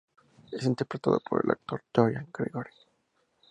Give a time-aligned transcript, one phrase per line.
[0.51, 2.71] Es interpretado por el actor Dorian Gregory.